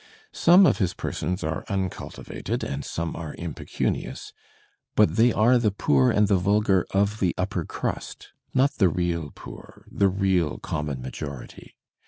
[0.33, 4.33] Some of his persons are uncultivated and some are impecunious,
[4.95, 9.29] but they are the poor and the vulgar of the upper crust, not the real
[9.29, 11.75] poor, the real common majority.